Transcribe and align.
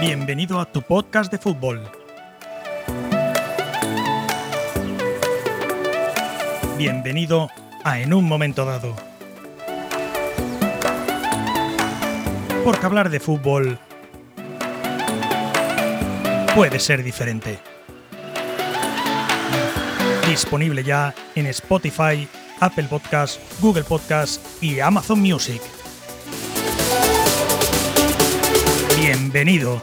Bienvenido 0.00 0.58
a 0.58 0.64
tu 0.64 0.80
podcast 0.80 1.30
de 1.30 1.36
fútbol. 1.36 1.82
Bienvenido 6.78 7.50
a 7.84 8.00
En 8.00 8.14
un 8.14 8.24
momento 8.24 8.64
dado. 8.64 8.96
Porque 12.64 12.86
hablar 12.86 13.10
de 13.10 13.20
fútbol 13.20 13.78
puede 16.54 16.80
ser 16.80 17.02
diferente. 17.02 17.58
Disponible 20.26 20.82
ya 20.82 21.14
en 21.34 21.44
Spotify, 21.48 22.26
Apple 22.60 22.84
Podcasts, 22.84 23.38
Google 23.60 23.84
Podcasts 23.84 24.62
y 24.62 24.80
Amazon 24.80 25.20
Music. 25.20 25.60
Bienvenido. 29.32 29.80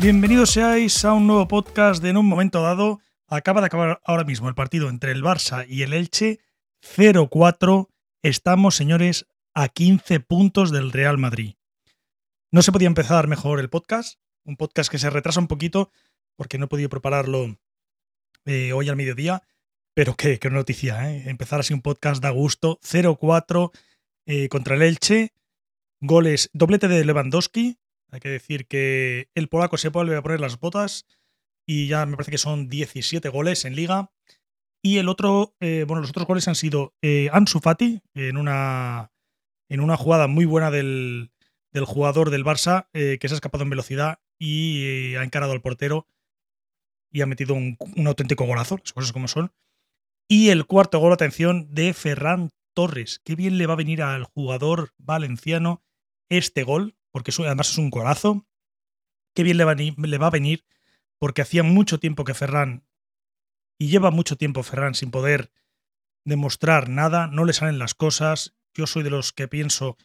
Bienvenidos 0.00 0.48
seáis 0.48 1.04
a 1.04 1.12
un 1.12 1.26
nuevo 1.26 1.46
podcast 1.46 2.02
de 2.02 2.08
En 2.08 2.16
un 2.16 2.24
momento 2.24 2.62
dado. 2.62 3.00
Acaba 3.28 3.60
de 3.60 3.66
acabar 3.66 4.00
ahora 4.06 4.24
mismo 4.24 4.48
el 4.48 4.54
partido 4.54 4.88
entre 4.88 5.12
el 5.12 5.22
Barça 5.22 5.66
y 5.68 5.82
el 5.82 5.92
Elche. 5.92 6.40
0-4. 6.80 7.90
Estamos, 8.22 8.76
señores, 8.76 9.26
a 9.52 9.68
15 9.68 10.20
puntos 10.20 10.70
del 10.70 10.90
Real 10.90 11.18
Madrid. 11.18 11.56
No 12.50 12.62
se 12.62 12.72
podía 12.72 12.88
empezar 12.88 13.28
mejor 13.28 13.60
el 13.60 13.68
podcast. 13.68 14.18
Un 14.44 14.56
podcast 14.56 14.90
que 14.90 14.98
se 14.98 15.10
retrasa 15.10 15.38
un 15.38 15.48
poquito 15.48 15.90
porque 16.36 16.58
no 16.58 16.66
he 16.66 16.68
podido 16.68 16.88
prepararlo 16.88 17.56
eh, 18.44 18.72
hoy 18.72 18.88
al 18.88 18.96
mediodía. 18.96 19.42
Pero 19.94 20.14
qué, 20.14 20.38
qué 20.38 20.48
noticia, 20.48 21.10
¿eh? 21.10 21.28
Empezar 21.28 21.60
así 21.60 21.74
un 21.74 21.82
podcast 21.82 22.22
da 22.22 22.30
gusto. 22.30 22.78
0-4 22.82 23.70
eh, 24.26 24.48
contra 24.48 24.76
el 24.76 24.82
Elche. 24.82 25.32
Goles, 26.00 26.50
doblete 26.52 26.88
de 26.88 27.04
Lewandowski, 27.04 27.78
hay 28.10 28.18
que 28.18 28.28
decir 28.28 28.66
que 28.66 29.28
el 29.36 29.48
polaco 29.48 29.76
se 29.76 29.90
vuelve 29.90 30.16
a 30.16 30.22
poner 30.22 30.40
las 30.40 30.58
botas 30.58 31.06
y 31.64 31.86
ya 31.86 32.06
me 32.06 32.16
parece 32.16 32.32
que 32.32 32.38
son 32.38 32.68
17 32.68 33.28
goles 33.28 33.64
en 33.64 33.76
liga. 33.76 34.10
Y 34.82 34.98
el 34.98 35.08
otro, 35.08 35.54
eh, 35.60 35.84
bueno, 35.86 36.00
los 36.00 36.10
otros 36.10 36.26
goles 36.26 36.48
han 36.48 36.56
sido 36.56 36.92
eh, 37.02 37.28
Ansu 37.32 37.60
Fati 37.60 38.00
en 38.14 38.36
una, 38.36 39.12
en 39.68 39.78
una 39.78 39.96
jugada 39.96 40.26
muy 40.26 40.44
buena 40.44 40.72
del, 40.72 41.30
del 41.70 41.84
jugador 41.84 42.30
del 42.30 42.44
Barça 42.44 42.88
que 42.92 43.20
se 43.20 43.34
ha 43.34 43.36
escapado 43.36 43.62
en 43.62 43.70
velocidad 43.70 44.18
y 44.40 45.14
ha 45.14 45.22
encarado 45.22 45.52
al 45.52 45.62
portero 45.62 46.08
y 47.12 47.20
ha 47.20 47.26
metido 47.26 47.54
un, 47.54 47.76
auténtico 48.06 48.46
golazo, 48.46 48.78
las 48.78 48.92
cosas 48.92 49.12
como 49.12 49.28
son. 49.28 49.52
Y 50.28 50.48
el 50.48 50.66
cuarto 50.66 50.98
gol, 50.98 51.12
atención, 51.12 51.72
de 51.74 51.92
Ferran 51.92 52.50
Torres. 52.74 53.20
Qué 53.22 53.36
bien 53.36 53.58
le 53.58 53.66
va 53.66 53.74
a 53.74 53.76
venir 53.76 54.02
al 54.02 54.24
jugador 54.24 54.94
valenciano 54.96 55.84
este 56.30 56.62
gol, 56.62 56.96
porque 57.10 57.32
además 57.38 57.70
es 57.70 57.78
un 57.78 57.90
golazo. 57.90 58.46
Qué 59.34 59.42
bien 59.42 59.58
le 59.58 59.64
va, 59.64 59.72
a 60.26 60.30
venir, 60.30 60.64
porque 61.18 61.42
hacía 61.42 61.62
mucho 61.62 61.98
tiempo 61.98 62.24
que 62.24 62.34
Ferran, 62.34 62.86
y 63.78 63.88
lleva 63.88 64.10
mucho 64.10 64.36
tiempo 64.36 64.62
Ferran 64.62 64.94
sin 64.94 65.10
poder 65.10 65.50
demostrar 66.24 66.88
nada, 66.88 67.26
no 67.26 67.44
le 67.44 67.52
salen 67.52 67.78
las 67.78 67.94
cosas. 67.94 68.54
Yo 68.74 68.86
soy 68.86 69.02
de 69.02 69.10
los 69.10 69.32
que 69.32 69.48
pienso, 69.48 69.98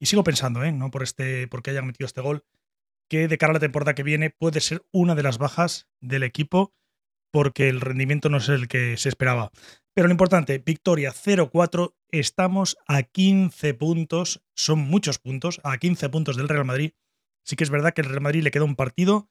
y 0.00 0.06
sigo 0.06 0.24
pensando, 0.24 0.64
¿eh? 0.64 0.72
no 0.72 0.90
por 0.90 1.02
este, 1.02 1.46
porque 1.46 1.70
hayan 1.70 1.86
metido 1.86 2.06
este 2.06 2.20
gol, 2.20 2.44
que 3.10 3.26
de 3.28 3.38
cara 3.38 3.50
a 3.50 3.54
la 3.54 3.60
temporada 3.60 3.94
que 3.94 4.04
viene 4.04 4.30
puede 4.30 4.60
ser 4.60 4.86
una 4.92 5.14
de 5.14 5.24
las 5.24 5.36
bajas 5.36 5.88
del 6.00 6.22
equipo, 6.22 6.72
porque 7.32 7.68
el 7.68 7.80
rendimiento 7.80 8.30
no 8.30 8.38
es 8.38 8.48
el 8.48 8.68
que 8.68 8.96
se 8.96 9.08
esperaba. 9.08 9.50
Pero 9.94 10.06
lo 10.06 10.12
importante, 10.12 10.58
victoria 10.58 11.12
0-4, 11.12 11.96
estamos 12.10 12.78
a 12.86 13.02
15 13.02 13.74
puntos, 13.74 14.42
son 14.54 14.78
muchos 14.78 15.18
puntos, 15.18 15.60
a 15.64 15.76
15 15.76 16.08
puntos 16.08 16.36
del 16.36 16.48
Real 16.48 16.64
Madrid. 16.64 16.92
Sí 17.44 17.56
que 17.56 17.64
es 17.64 17.70
verdad 17.70 17.92
que 17.92 18.02
el 18.02 18.08
Real 18.08 18.20
Madrid 18.20 18.44
le 18.44 18.52
queda 18.52 18.64
un 18.64 18.76
partido 18.76 19.28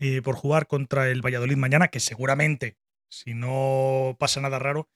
eh, 0.00 0.22
por 0.22 0.34
jugar 0.34 0.66
contra 0.66 1.10
el 1.10 1.20
Valladolid 1.20 1.56
mañana, 1.56 1.88
que 1.88 2.00
seguramente, 2.00 2.78
si 3.10 3.34
no 3.34 4.16
pasa 4.18 4.40
nada 4.40 4.58
raro, 4.58 4.88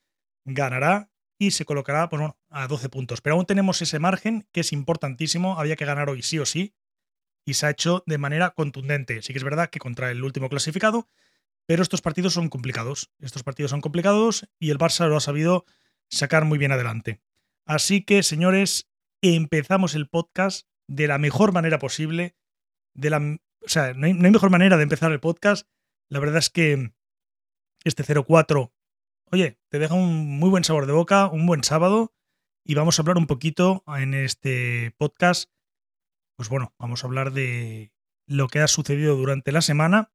ganará 0.47 1.11
y 1.39 1.51
se 1.51 1.67
colocará 1.67 2.09
pues 2.09 2.21
bueno, 2.21 2.39
a 2.49 2.67
12 2.67 2.89
puntos. 2.89 3.21
Pero 3.21 3.37
aún 3.37 3.45
tenemos 3.45 3.83
ese 3.83 3.99
margen 3.99 4.49
que 4.53 4.61
es 4.61 4.73
importantísimo, 4.73 5.59
había 5.59 5.77
que 5.77 5.85
ganar 5.85 6.09
hoy 6.09 6.23
sí 6.23 6.39
o 6.39 6.47
sí, 6.47 6.75
y 7.45 7.55
se 7.55 7.67
ha 7.67 7.71
hecho 7.71 8.05
de 8.07 8.19
manera 8.19 8.51
contundente. 8.51 9.23
Sí 9.23 9.33
que 9.33 9.39
es 9.39 9.45
verdad 9.45 9.71
que 9.71 9.79
contra 9.79 10.11
el 10.11 10.23
último 10.23 10.49
clasificado 10.49 11.09
pero 11.67 11.83
estos 11.83 12.03
partidos 12.03 12.35
son 12.35 12.49
complicados. 12.49 13.11
Estos 13.21 13.43
partidos 13.43 13.71
son 13.71 13.81
complicados 13.81 14.49
y 14.59 14.71
el 14.71 14.79
Barça 14.79 15.09
lo 15.09 15.17
ha 15.17 15.21
sabido 15.21 15.65
sacar 16.11 16.45
muy 16.45 16.59
bien 16.59 16.73
adelante. 16.73 17.23
Así 17.65 18.03
que, 18.03 18.23
señores, 18.23 18.91
empezamos 19.23 19.95
el 19.95 20.09
podcast 20.09 20.67
de 20.89 21.07
la 21.07 21.19
mejor 21.19 21.53
manera 21.53 21.79
posible. 21.79 22.37
De 22.95 23.11
la, 23.11 23.19
o 23.19 23.69
sea, 23.69 23.95
no 23.95 24.07
hay, 24.07 24.15
no 24.15 24.27
hay 24.27 24.33
mejor 24.33 24.51
manera 24.51 24.77
de 24.77 24.83
empezar 24.83 25.13
el 25.13 25.21
podcast. 25.21 25.69
La 26.09 26.19
verdad 26.19 26.39
es 26.39 26.51
que 26.51 26.93
este 27.85 28.05
04, 28.05 28.73
oye, 29.31 29.59
te 29.69 29.79
deja 29.79 29.95
un 29.95 30.39
muy 30.39 30.51
buen 30.51 30.65
sabor 30.65 30.87
de 30.87 30.93
boca, 30.93 31.29
un 31.29 31.47
buen 31.47 31.65
sábado. 31.65 32.13
Y 32.65 32.75
vamos 32.75 32.99
a 32.99 33.03
hablar 33.03 33.17
un 33.17 33.27
poquito 33.27 33.83
en 33.87 34.15
este 34.15 34.95
podcast. 34.99 35.51
Pues 36.43 36.51
bueno, 36.51 36.75
vamos 36.77 37.05
a 37.05 37.07
hablar 37.07 37.33
de 37.33 37.93
lo 38.27 38.49
que 38.49 38.59
ha 38.59 38.67
sucedido 38.67 39.15
durante 39.15 39.53
la 39.53 39.63
semana 39.63 40.11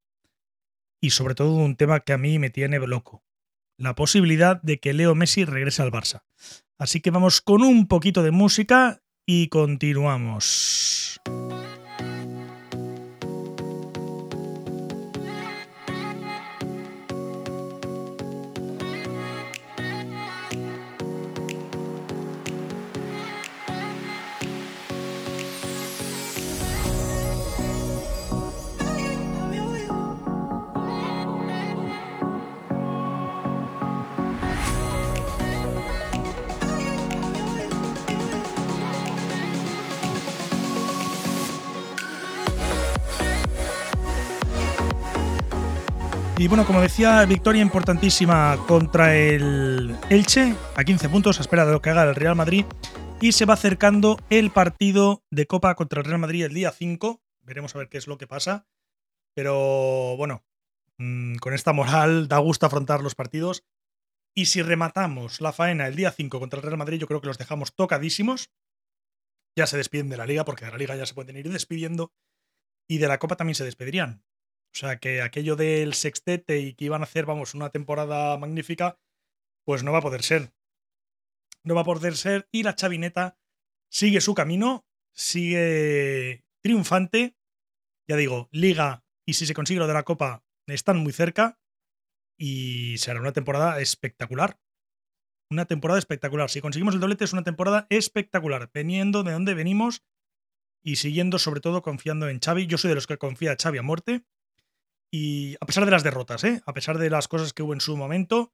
y 0.99 1.11
sobre 1.11 1.35
todo 1.35 1.53
un 1.53 1.77
tema 1.77 2.01
que 2.01 2.11
a 2.11 2.17
mí 2.17 2.37
me 2.37 2.49
tiene 2.49 2.79
loco, 2.79 3.23
la 3.77 3.95
posibilidad 3.95 4.61
de 4.61 4.77
que 4.81 4.91
Leo 4.91 5.15
Messi 5.15 5.45
regrese 5.45 5.83
al 5.83 5.91
Barça. 5.93 6.25
Así 6.77 6.99
que 6.99 7.11
vamos 7.11 7.39
con 7.39 7.61
un 7.61 7.87
poquito 7.87 8.23
de 8.23 8.31
música 8.31 9.01
y 9.25 9.47
continuamos. 9.47 11.21
Y 46.39 46.47
bueno, 46.47 46.67
como 46.67 46.81
decía, 46.81 47.25
victoria 47.25 47.63
importantísima 47.63 48.63
contra 48.67 49.15
el 49.15 49.95
Elche, 50.11 50.55
a 50.75 50.83
15 50.83 51.09
puntos, 51.09 51.39
a 51.39 51.41
espera 51.41 51.65
de 51.65 51.71
lo 51.71 51.81
que 51.81 51.89
haga 51.89 52.03
el 52.03 52.13
Real 52.13 52.35
Madrid. 52.35 52.63
Y 53.19 53.31
se 53.31 53.45
va 53.45 53.55
acercando 53.55 54.19
el 54.29 54.51
partido 54.51 55.23
de 55.31 55.47
Copa 55.47 55.73
contra 55.73 55.99
el 55.99 56.05
Real 56.05 56.19
Madrid 56.19 56.45
el 56.45 56.53
día 56.53 56.69
5. 56.69 57.23
Veremos 57.41 57.73
a 57.73 57.79
ver 57.79 57.89
qué 57.89 57.97
es 57.97 58.05
lo 58.05 58.19
que 58.19 58.27
pasa. 58.27 58.67
Pero 59.33 60.15
bueno, 60.15 60.45
mmm, 60.99 61.37
con 61.37 61.55
esta 61.55 61.73
moral 61.73 62.27
da 62.27 62.37
gusto 62.37 62.67
afrontar 62.67 63.01
los 63.01 63.15
partidos. 63.15 63.63
Y 64.35 64.45
si 64.45 64.61
rematamos 64.61 65.41
la 65.41 65.53
faena 65.53 65.87
el 65.87 65.95
día 65.95 66.11
5 66.11 66.39
contra 66.39 66.59
el 66.59 66.65
Real 66.67 66.77
Madrid, 66.77 66.99
yo 66.99 67.07
creo 67.07 67.19
que 67.19 67.27
los 67.27 67.39
dejamos 67.39 67.73
tocadísimos. 67.73 68.51
Ya 69.57 69.65
se 69.65 69.77
despiden 69.77 70.09
de 70.09 70.17
la 70.17 70.27
liga, 70.27 70.45
porque 70.45 70.65
de 70.65 70.71
la 70.71 70.77
liga 70.77 70.95
ya 70.95 71.07
se 71.07 71.15
pueden 71.15 71.35
ir 71.35 71.49
despidiendo. 71.49 72.13
Y 72.87 72.99
de 72.99 73.07
la 73.07 73.17
Copa 73.17 73.37
también 73.37 73.55
se 73.55 73.65
despedirían. 73.65 74.23
O 74.77 74.79
sea, 74.79 74.99
que 74.99 75.23
aquello 75.23 75.55
del 75.55 75.95
sextete 75.95 76.59
y 76.59 76.75
que 76.75 76.85
iban 76.85 77.01
a 77.01 77.05
hacer, 77.05 77.25
vamos, 77.25 77.55
una 77.55 77.71
temporada 77.71 78.37
magnífica, 78.37 78.99
pues 79.65 79.81
no 79.81 79.91
va 79.91 79.97
a 79.97 80.03
poder 80.03 80.21
ser. 80.21 80.53
No 81.63 81.73
va 81.73 81.81
a 81.81 81.83
poder 81.83 82.15
ser. 82.15 82.47
Y 82.51 82.61
la 82.61 82.75
chavineta 82.75 83.39
sigue 83.89 84.21
su 84.21 84.35
camino, 84.35 84.85
sigue 85.15 86.45
triunfante. 86.61 87.35
Ya 88.07 88.17
digo, 88.17 88.49
liga 88.51 89.03
y 89.25 89.33
si 89.33 89.47
se 89.47 89.55
consigue 89.55 89.79
lo 89.79 89.87
de 89.87 89.95
la 89.95 90.03
copa, 90.03 90.45
están 90.67 90.97
muy 90.97 91.11
cerca. 91.11 91.59
Y 92.37 92.99
será 92.99 93.19
una 93.19 93.33
temporada 93.33 93.81
espectacular. 93.81 94.59
Una 95.49 95.65
temporada 95.65 95.97
espectacular. 95.97 96.51
Si 96.51 96.61
conseguimos 96.61 96.93
el 96.93 96.99
doblete, 96.99 97.23
es 97.23 97.33
una 97.33 97.43
temporada 97.43 97.87
espectacular. 97.89 98.69
Veniendo 98.71 99.23
de 99.23 99.31
donde 99.31 99.55
venimos 99.55 100.03
y 100.83 100.97
siguiendo, 100.97 101.39
sobre 101.39 101.61
todo, 101.61 101.81
confiando 101.81 102.29
en 102.29 102.39
Xavi. 102.39 102.67
Yo 102.67 102.77
soy 102.77 102.89
de 102.89 102.95
los 102.95 103.07
que 103.07 103.17
confía 103.17 103.53
a 103.53 103.57
Xavi 103.59 103.79
a 103.79 103.81
muerte. 103.81 104.23
Y 105.11 105.55
a 105.61 105.65
pesar 105.65 105.85
de 105.85 105.91
las 105.91 106.03
derrotas, 106.03 106.43
¿eh? 106.43 106.61
a 106.65 106.73
pesar 106.73 106.97
de 106.97 107.09
las 107.09 107.27
cosas 107.27 107.53
que 107.53 107.63
hubo 107.63 107.73
en 107.73 107.81
su 107.81 107.95
momento, 107.95 108.53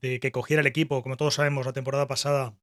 de 0.00 0.20
que 0.20 0.32
cogiera 0.32 0.60
el 0.60 0.66
equipo, 0.66 1.02
como 1.02 1.16
todos 1.16 1.34
sabemos, 1.34 1.66
la 1.66 1.72
temporada 1.72 2.06
pasada 2.08 2.58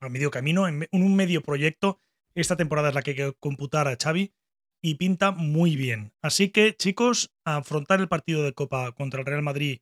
a 0.00 0.08
medio 0.08 0.30
camino, 0.30 0.68
en 0.68 0.86
un 0.92 1.16
medio 1.16 1.42
proyecto, 1.42 1.98
esta 2.34 2.56
temporada 2.56 2.88
es 2.88 2.94
la 2.94 3.02
que 3.02 3.12
hay 3.12 3.16
que 3.16 3.32
computar 3.34 3.88
a 3.88 3.96
Xavi 3.96 4.34
y 4.82 4.96
pinta 4.96 5.30
muy 5.30 5.76
bien. 5.76 6.12
Así 6.20 6.50
que, 6.50 6.76
chicos, 6.76 7.32
afrontar 7.44 8.00
el 8.00 8.08
partido 8.08 8.42
de 8.42 8.52
Copa 8.52 8.92
contra 8.92 9.20
el 9.20 9.26
Real 9.26 9.42
Madrid 9.42 9.80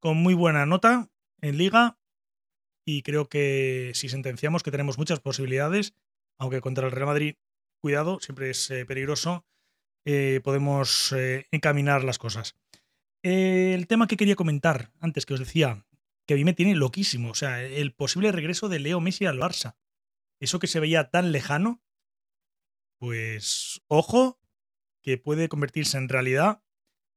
con 0.00 0.16
muy 0.16 0.34
buena 0.34 0.66
nota 0.66 1.10
en 1.40 1.58
liga 1.58 1.98
y 2.84 3.02
creo 3.02 3.28
que 3.28 3.92
si 3.94 4.08
sentenciamos 4.08 4.62
que 4.62 4.72
tenemos 4.72 4.98
muchas 4.98 5.20
posibilidades, 5.20 5.94
aunque 6.38 6.60
contra 6.60 6.86
el 6.86 6.92
Real 6.92 7.06
Madrid, 7.06 7.36
cuidado, 7.80 8.18
siempre 8.20 8.50
es 8.50 8.68
eh, 8.70 8.84
peligroso, 8.84 9.46
eh, 10.04 10.40
podemos 10.42 11.12
eh, 11.12 11.46
encaminar 11.50 12.04
las 12.04 12.18
cosas. 12.18 12.56
el 13.22 13.86
tema 13.86 14.06
que 14.08 14.16
quería 14.16 14.36
comentar 14.36 14.92
antes 15.00 15.26
que 15.26 15.34
os 15.34 15.40
decía, 15.40 15.86
que 16.26 16.34
a 16.34 16.36
mí 16.36 16.44
me 16.44 16.54
tiene 16.54 16.74
loquísimo, 16.74 17.30
o 17.30 17.34
sea, 17.34 17.62
el 17.62 17.94
posible 17.94 18.32
regreso 18.32 18.68
de 18.68 18.78
Leo 18.78 19.00
Messi 19.00 19.26
al 19.26 19.38
Barça. 19.38 19.76
Eso 20.40 20.58
que 20.58 20.66
se 20.66 20.80
veía 20.80 21.10
tan 21.10 21.30
lejano, 21.32 21.82
pues 22.98 23.82
ojo, 23.88 24.40
que 25.02 25.18
puede 25.18 25.48
convertirse 25.48 25.98
en 25.98 26.08
realidad. 26.08 26.62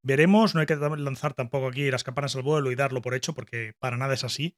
Veremos, 0.04 0.54
no 0.54 0.62
hay 0.62 0.68
que 0.68 0.76
lanzar 0.76 1.34
tampoco 1.34 1.68
aquí 1.68 1.90
las 1.90 2.04
campanas 2.04 2.36
al 2.36 2.44
vuelo 2.44 2.72
y 2.72 2.76
darlo 2.76 3.02
por 3.02 3.16
hecho, 3.16 3.34
porque 3.34 3.74
para 3.80 3.98
nada 3.98 4.14
es 4.14 4.24
así. 4.24 4.58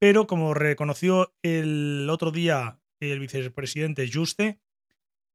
Pero 0.00 0.26
como 0.26 0.54
reconoció 0.54 1.34
el 1.42 2.08
otro 2.10 2.30
día 2.30 2.80
el 3.00 3.20
vicepresidente 3.20 4.10
Juste, 4.12 4.60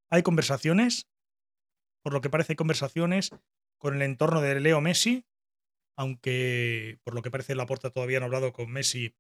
hay 0.10 0.24
conversaciones, 0.24 1.09
por 2.04 2.14
lo 2.14 2.22
que 2.22 2.30
parece 2.30 2.56
conversaciones 2.56 3.32
con 3.78 3.96
el 3.96 4.02
entorno 4.02 4.42
de 4.42 4.60
Leo 4.60 4.82
Messi, 4.82 5.26
aunque 5.98 7.00
por 7.04 7.14
lo 7.14 7.22
que 7.22 7.32
parece 7.32 7.56
la 7.56 7.64
Laporta 7.64 7.90
todavía 7.90 8.20
no 8.20 8.26
ha 8.26 8.28
hablado 8.28 8.54
con 8.54 8.72
Messi 8.72 9.16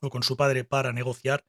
o 0.00 0.10
con 0.10 0.22
su 0.22 0.36
padre 0.36 0.64
para 0.64 0.92
negociar, 0.92 1.46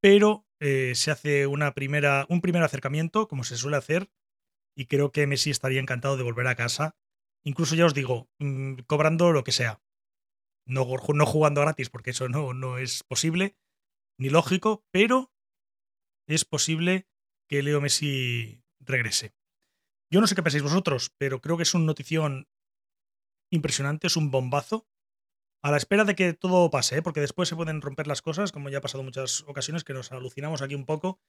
pero 0.00 0.46
eh, 0.60 0.94
se 0.94 1.10
hace 1.10 1.46
una 1.46 1.74
primera, 1.74 2.26
un 2.28 2.40
primer 2.40 2.62
acercamiento, 2.62 3.28
como 3.28 3.44
se 3.44 3.56
suele 3.56 3.76
hacer, 3.76 4.10
y 4.76 4.86
creo 4.86 5.12
que 5.12 5.26
Messi 5.26 5.50
estaría 5.50 5.80
encantado 5.80 6.16
de 6.16 6.22
volver 6.22 6.46
a 6.46 6.56
casa. 6.56 6.96
Incluso 7.44 7.74
ya 7.74 7.86
os 7.86 7.94
digo, 7.94 8.28
mm, 8.38 8.80
cobrando 8.86 9.32
lo 9.32 9.44
que 9.44 9.52
sea. 9.52 9.82
No, 10.66 10.86
no 11.14 11.26
jugando 11.26 11.60
gratis, 11.60 11.90
porque 11.90 12.10
eso 12.10 12.28
no, 12.28 12.54
no 12.54 12.78
es 12.78 13.02
posible, 13.02 13.56
ni 14.18 14.30
lógico, 14.30 14.84
pero 14.90 15.32
es 16.26 16.44
posible 16.44 17.06
que 17.48 17.62
Leo 17.62 17.80
Messi 17.80 18.62
regrese. 18.80 19.34
Yo 20.10 20.20
no 20.20 20.26
sé 20.26 20.34
qué 20.34 20.42
pensáis 20.42 20.62
vosotros, 20.62 21.12
pero 21.18 21.40
creo 21.40 21.56
que 21.56 21.62
es 21.62 21.74
una 21.74 21.86
notición 21.86 22.48
impresionante, 23.50 24.06
es 24.06 24.16
un 24.16 24.30
bombazo 24.30 24.86
a 25.62 25.70
la 25.70 25.76
espera 25.78 26.04
de 26.04 26.14
que 26.14 26.34
todo 26.34 26.70
pase, 26.70 26.98
¿eh? 26.98 27.02
porque 27.02 27.20
después 27.20 27.48
se 27.48 27.56
pueden 27.56 27.80
romper 27.80 28.06
las 28.06 28.20
cosas, 28.20 28.52
como 28.52 28.68
ya 28.68 28.78
ha 28.78 28.82
pasado 28.82 29.02
muchas 29.02 29.42
ocasiones, 29.46 29.82
que 29.82 29.94
nos 29.94 30.12
alucinamos 30.12 30.60
aquí 30.60 30.74
un 30.74 30.84
poco 30.84 31.20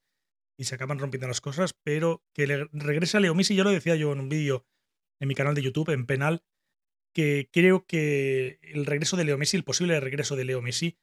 y 0.57 0.65
se 0.65 0.75
acaban 0.75 0.99
rompiendo 0.99 1.27
las 1.27 1.41
cosas, 1.41 1.73
pero 1.83 2.23
que 2.33 2.67
regrese 2.73 3.17
a 3.17 3.19
Leo 3.21 3.35
Messi, 3.35 3.55
ya 3.55 3.63
lo 3.63 3.71
decía 3.71 3.95
yo 3.95 4.11
en 4.11 4.19
un 4.19 4.29
vídeo 4.29 4.65
en 5.21 5.27
mi 5.29 5.35
canal 5.35 5.55
de 5.55 5.61
YouTube, 5.61 5.89
en 5.89 6.05
Penal, 6.05 6.43
que 7.13 7.49
creo 7.51 7.85
que 7.85 8.59
el 8.61 8.85
regreso 8.85 9.15
de 9.15 9.23
Leo 9.23 9.37
Messi, 9.37 9.55
el 9.55 9.63
posible 9.63 9.99
regreso 10.01 10.35
de 10.35 10.43
Leo 10.43 10.61
Messi, 10.61 10.97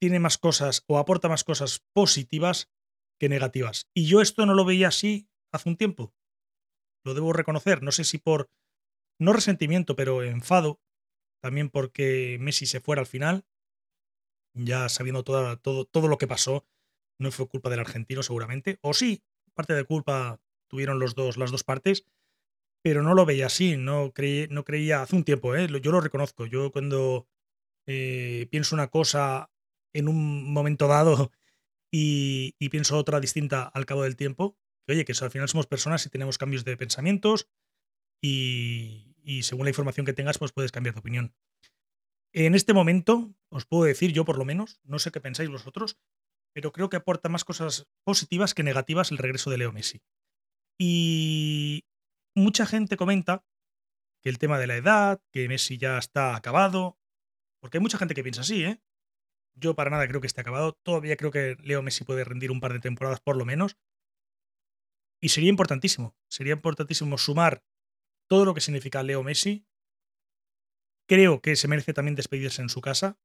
tiene 0.00 0.18
más 0.18 0.36
cosas 0.38 0.82
o 0.88 0.98
aporta 0.98 1.28
más 1.28 1.44
cosas 1.44 1.84
positivas 1.92 2.72
que 3.20 3.28
negativas. 3.28 3.88
Y 3.94 4.06
yo 4.06 4.20
esto 4.20 4.46
no 4.46 4.54
lo 4.54 4.64
veía 4.64 4.88
así 4.88 5.28
hace 5.52 5.68
un 5.68 5.76
tiempo. 5.76 6.12
Lo 7.04 7.14
debo 7.14 7.32
reconocer. 7.32 7.82
No 7.82 7.92
sé 7.92 8.04
si 8.04 8.18
por, 8.18 8.50
no 9.18 9.32
resentimiento, 9.32 9.96
pero 9.96 10.22
enfado 10.22 10.80
también 11.40 11.68
porque 11.68 12.38
Messi 12.40 12.64
se 12.64 12.80
fuera 12.80 13.00
al 13.00 13.06
final, 13.06 13.44
ya 14.54 14.88
sabiendo 14.88 15.24
todo, 15.24 15.84
todo 15.84 16.08
lo 16.08 16.16
que 16.16 16.26
pasó, 16.26 16.66
no 17.18 17.30
fue 17.30 17.48
culpa 17.48 17.68
del 17.68 17.80
argentino 17.80 18.22
seguramente, 18.22 18.78
o 18.80 18.94
sí, 18.94 19.22
parte 19.52 19.74
de 19.74 19.84
culpa 19.84 20.40
tuvieron 20.68 20.98
los 20.98 21.14
dos, 21.14 21.36
las 21.36 21.50
dos 21.50 21.62
partes, 21.62 22.06
pero 22.82 23.02
no 23.02 23.14
lo 23.14 23.26
veía 23.26 23.46
así, 23.46 23.76
no, 23.76 24.12
creí, 24.12 24.46
no 24.48 24.64
creía, 24.64 25.02
hace 25.02 25.16
un 25.16 25.24
tiempo, 25.24 25.54
¿eh? 25.54 25.68
yo 25.82 25.92
lo 25.92 26.00
reconozco, 26.00 26.46
yo 26.46 26.72
cuando 26.72 27.28
eh, 27.86 28.48
pienso 28.50 28.74
una 28.74 28.88
cosa 28.88 29.50
en 29.92 30.08
un 30.08 30.52
momento 30.52 30.88
dado 30.88 31.30
y, 31.90 32.52
pienso 32.70 32.98
otra 32.98 33.20
distinta 33.20 33.62
al 33.62 33.86
cabo 33.86 34.02
del 34.02 34.16
tiempo, 34.16 34.58
que 34.86 34.92
oye, 34.92 35.04
que 35.04 35.12
al 35.20 35.30
final 35.30 35.48
somos 35.48 35.66
personas 35.66 36.04
y 36.06 36.10
tenemos 36.10 36.38
cambios 36.38 36.64
de 36.64 36.76
pensamientos 36.76 37.48
y, 38.22 39.16
y 39.22 39.42
según 39.42 39.64
la 39.64 39.70
información 39.70 40.06
que 40.06 40.12
tengas, 40.12 40.38
pues 40.38 40.52
puedes 40.52 40.72
cambiar 40.72 40.94
de 40.94 41.00
opinión. 41.00 41.34
En 42.32 42.54
este 42.54 42.74
momento, 42.74 43.34
os 43.48 43.64
puedo 43.64 43.84
decir 43.84 44.12
yo 44.12 44.24
por 44.24 44.38
lo 44.38 44.44
menos, 44.44 44.80
no 44.82 44.98
sé 44.98 45.12
qué 45.12 45.20
pensáis 45.20 45.48
vosotros, 45.48 45.98
pero 46.52 46.72
creo 46.72 46.88
que 46.88 46.96
aporta 46.96 47.28
más 47.28 47.44
cosas 47.44 47.88
positivas 48.04 48.54
que 48.54 48.62
negativas 48.62 49.10
el 49.10 49.18
regreso 49.18 49.50
de 49.50 49.58
Leo 49.58 49.72
Messi. 49.72 50.02
Y 50.78 51.86
mucha 52.34 52.66
gente 52.66 52.96
comenta 52.96 53.44
que 54.22 54.30
el 54.30 54.38
tema 54.38 54.58
de 54.58 54.66
la 54.66 54.76
edad, 54.76 55.22
que 55.32 55.48
Messi 55.48 55.78
ya 55.78 55.98
está 55.98 56.34
acabado, 56.34 56.98
porque 57.60 57.78
hay 57.78 57.82
mucha 57.82 57.98
gente 57.98 58.14
que 58.14 58.22
piensa 58.22 58.40
así, 58.40 58.64
¿eh? 58.64 58.80
Yo 59.54 59.74
para 59.74 59.90
nada 59.90 60.08
creo 60.08 60.20
que 60.20 60.26
esté 60.26 60.40
acabado, 60.40 60.72
todavía 60.72 61.16
creo 61.16 61.30
que 61.30 61.56
Leo 61.62 61.82
Messi 61.82 62.04
puede 62.04 62.24
rendir 62.24 62.50
un 62.50 62.60
par 62.60 62.72
de 62.72 62.80
temporadas 62.80 63.20
por 63.20 63.36
lo 63.36 63.44
menos. 63.44 63.76
Y 65.24 65.30
sería 65.30 65.48
importantísimo, 65.48 66.14
sería 66.28 66.52
importantísimo 66.52 67.16
sumar 67.16 67.64
todo 68.28 68.44
lo 68.44 68.52
que 68.52 68.60
significa 68.60 69.02
Leo 69.02 69.22
Messi. 69.22 69.66
Creo 71.08 71.40
que 71.40 71.56
se 71.56 71.66
merece 71.66 71.94
también 71.94 72.14
despedirse 72.14 72.60
en 72.60 72.68
su 72.68 72.82
casa 72.82 73.18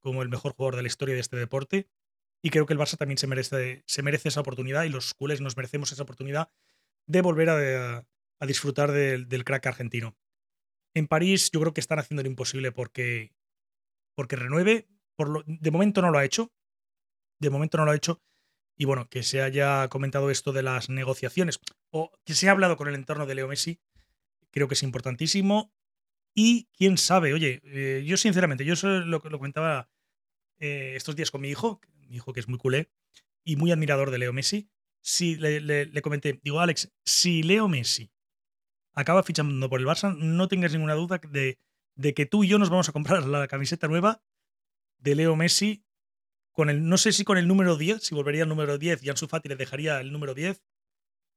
como 0.00 0.20
el 0.20 0.28
mejor 0.28 0.52
jugador 0.52 0.76
de 0.76 0.82
la 0.82 0.88
historia 0.88 1.14
de 1.14 1.22
este 1.22 1.38
deporte. 1.38 1.88
Y 2.42 2.50
creo 2.50 2.66
que 2.66 2.74
el 2.74 2.78
Barça 2.78 2.98
también 2.98 3.16
se 3.16 3.26
merece, 3.26 3.82
se 3.86 4.02
merece 4.02 4.28
esa 4.28 4.42
oportunidad 4.42 4.84
y 4.84 4.90
los 4.90 5.14
culés 5.14 5.40
nos 5.40 5.56
merecemos 5.56 5.90
esa 5.92 6.02
oportunidad 6.02 6.50
de 7.06 7.22
volver 7.22 7.48
a, 7.48 8.06
disfrutar 8.46 8.92
del, 8.92 9.44
crack 9.44 9.66
argentino. 9.66 10.18
En 10.92 11.06
París 11.06 11.50
yo 11.50 11.60
creo 11.60 11.72
que 11.72 11.80
están 11.80 12.00
haciendo 12.00 12.22
lo 12.22 12.28
imposible 12.28 12.70
porque, 12.70 13.32
porque 14.14 14.36
renueve. 14.36 14.90
Por 15.16 15.30
lo, 15.30 15.42
de 15.46 15.70
momento 15.70 16.02
no 16.02 16.10
lo 16.10 16.18
ha 16.18 16.24
hecho. 16.26 16.52
De 17.38 17.48
momento 17.48 17.78
no 17.78 17.86
lo 17.86 17.92
ha 17.92 17.96
hecho. 17.96 18.20
Y 18.80 18.86
bueno, 18.86 19.10
que 19.10 19.22
se 19.22 19.42
haya 19.42 19.86
comentado 19.88 20.30
esto 20.30 20.54
de 20.54 20.62
las 20.62 20.88
negociaciones 20.88 21.60
o 21.90 22.10
que 22.24 22.32
se 22.32 22.48
ha 22.48 22.52
hablado 22.52 22.78
con 22.78 22.88
el 22.88 22.94
entorno 22.94 23.26
de 23.26 23.34
Leo 23.34 23.46
Messi 23.46 23.78
creo 24.50 24.68
que 24.68 24.74
es 24.74 24.82
importantísimo. 24.82 25.70
Y 26.34 26.64
quién 26.72 26.96
sabe, 26.96 27.34
oye, 27.34 27.60
eh, 27.64 28.02
yo 28.06 28.16
sinceramente, 28.16 28.64
yo 28.64 28.74
lo, 29.04 29.20
comentaba 29.20 29.90
eh, 30.60 30.94
estos 30.96 31.14
días 31.14 31.30
con 31.30 31.42
mi 31.42 31.50
hijo, 31.50 31.82
mi 32.08 32.16
hijo 32.16 32.32
que 32.32 32.40
es 32.40 32.48
muy 32.48 32.56
culé 32.56 32.90
y 33.44 33.56
muy 33.56 33.70
admirador 33.70 34.10
de 34.10 34.16
Leo 34.16 34.32
Messi. 34.32 34.70
Si 35.02 35.36
le, 35.36 36.00
comenté, 36.00 36.40
digo, 36.42 36.60
Alex, 36.60 36.90
si 37.04 37.42
Leo 37.42 37.68
Messi 37.68 38.10
acaba 38.94 39.22
fichando 39.22 39.68
por 39.68 39.80
el 39.80 39.86
Barça, 39.86 40.16
no 40.16 40.48
tengas 40.48 40.72
ninguna 40.72 40.94
duda 40.94 41.20
de, 41.28 41.58
de 41.96 42.14
que 42.14 42.24
tú 42.24 42.44
y 42.44 42.48
yo 42.48 42.58
nos 42.58 42.70
vamos 42.70 42.88
a 42.88 42.92
comprar 42.92 43.26
la 43.26 43.46
camiseta 43.46 43.88
nueva 43.88 44.22
de 44.96 45.16
Leo 45.16 45.36
Messi 45.36 45.84
con 46.52 46.70
el, 46.70 46.88
no 46.88 46.98
sé 46.98 47.12
si 47.12 47.24
con 47.24 47.38
el 47.38 47.48
número 47.48 47.76
10, 47.76 48.02
si 48.02 48.14
volvería 48.14 48.42
al 48.42 48.48
número 48.48 48.78
10 48.78 49.02
y 49.02 49.10
Ansu 49.10 49.28
Fati 49.28 49.48
le 49.48 49.56
dejaría 49.56 50.00
el 50.00 50.12
número 50.12 50.34
10, 50.34 50.62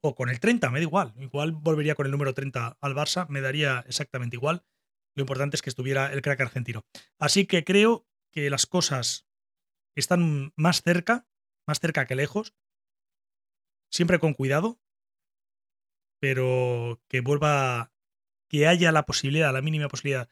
o 0.01 0.15
con 0.15 0.29
el 0.29 0.39
30, 0.39 0.70
me 0.70 0.79
da 0.79 0.84
igual. 0.84 1.13
Igual 1.17 1.53
volvería 1.53 1.96
con 1.96 2.05
el 2.05 2.12
número 2.12 2.34
30 2.34 2.77
al 2.82 2.93
Barça, 2.93 3.27
me 3.29 3.41
daría 3.41 3.86
exactamente 3.88 4.36
igual. 4.36 4.65
Lo 5.15 5.22
importante 5.22 5.55
es 5.55 5.62
que 5.62 5.70
estuviera 5.70 6.12
el 6.12 6.22
crack 6.22 6.41
argentino. 6.41 6.86
Así 7.20 7.46
que 7.46 7.63
creo 7.63 8.05
que 8.32 8.50
las 8.50 8.65
cosas 8.65 9.25
están 9.96 10.51
más 10.58 10.82
cerca, 10.82 11.27
más 11.67 11.79
cerca 11.79 12.05
que 12.05 12.15
lejos. 12.15 12.53
Siempre 13.91 14.20
con 14.20 14.34
cuidado, 14.34 14.82
pero 16.20 17.01
que 17.08 17.22
vuelva, 17.22 17.93
que 18.50 18.67
haya 18.67 18.91
la 18.91 19.05
posibilidad, 19.05 19.53
la 19.53 19.62
mínima 19.62 19.88
posibilidad 19.88 20.27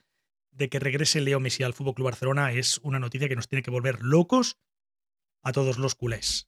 de 0.51 0.69
que 0.69 0.79
regrese 0.79 1.21
Leo 1.21 1.39
Messi 1.39 1.63
al 1.63 1.73
Fútbol 1.73 1.93
Club 1.95 2.05
Barcelona 2.05 2.51
es 2.51 2.79
una 2.79 2.99
noticia 2.99 3.29
que 3.29 3.35
nos 3.35 3.47
tiene 3.47 3.63
que 3.63 3.71
volver 3.71 4.01
locos 4.01 4.57
a 5.43 5.51
todos 5.51 5.77
los 5.77 5.95
culés. 5.95 6.47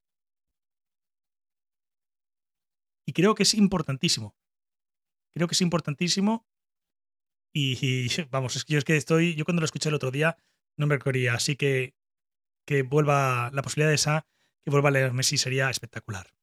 Y 3.05 3.13
creo 3.13 3.35
que 3.35 3.43
es 3.43 3.53
importantísimo. 3.53 4.35
Creo 5.33 5.47
que 5.47 5.53
es 5.53 5.61
importantísimo. 5.61 6.45
Y, 7.53 8.07
vamos, 8.29 8.55
es 8.55 8.65
que 8.65 8.73
yo 8.73 8.79
es 8.79 8.85
que 8.85 8.97
estoy. 8.97 9.35
Yo 9.35 9.45
cuando 9.45 9.61
lo 9.61 9.65
escuché 9.65 9.89
el 9.89 9.95
otro 9.95 10.11
día 10.11 10.37
no 10.77 10.87
me 10.87 10.99
quería. 10.99 11.33
Así 11.33 11.55
que 11.55 11.95
que 12.65 12.83
vuelva 12.83 13.51
la 13.53 13.61
posibilidad 13.61 13.89
de 13.89 13.95
esa, 13.95 14.25
que 14.63 14.71
vuelva 14.71 14.89
a 14.89 14.93
leer 14.93 15.13
Messi 15.13 15.37
sería 15.37 15.69
espectacular. 15.69 16.33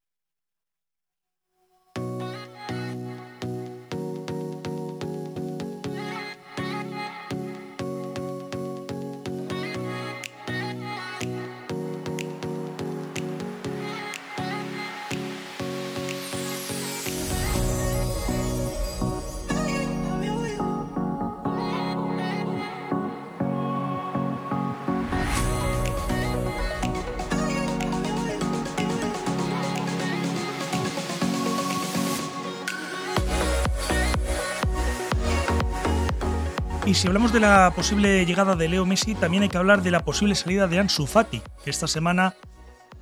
Y 36.90 36.94
si 36.94 37.06
hablamos 37.06 37.32
de 37.32 37.38
la 37.38 37.72
posible 37.72 38.26
llegada 38.26 38.56
de 38.56 38.68
Leo 38.68 38.84
Messi, 38.84 39.14
también 39.14 39.44
hay 39.44 39.48
que 39.48 39.56
hablar 39.56 39.80
de 39.80 39.92
la 39.92 40.04
posible 40.04 40.34
salida 40.34 40.66
de 40.66 40.80
Ansu 40.80 41.06
Fati, 41.06 41.40
que 41.62 41.70
esta 41.70 41.86
semana 41.86 42.34